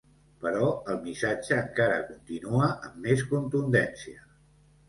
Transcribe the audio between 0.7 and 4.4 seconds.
el missatge encara continua amb més contundència.